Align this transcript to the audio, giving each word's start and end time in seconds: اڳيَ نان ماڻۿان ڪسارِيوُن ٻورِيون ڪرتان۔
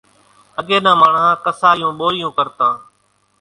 اڳيَ 0.59 0.77
نان 0.85 0.95
ماڻۿان 1.01 1.31
ڪسارِيوُن 1.45 1.93
ٻورِيون 1.99 2.31
ڪرتان۔ 2.37 2.75